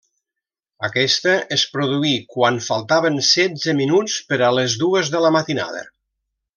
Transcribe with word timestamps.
Aquesta 0.87 1.33
es 1.57 1.65
produí 1.75 2.15
quan 2.33 2.59
faltaven 2.69 3.23
setze 3.29 3.79
minuts 3.83 4.19
per 4.33 4.43
a 4.47 4.53
les 4.61 4.81
dues 4.85 5.17
de 5.17 5.27
la 5.29 5.37
matinada. 5.41 5.89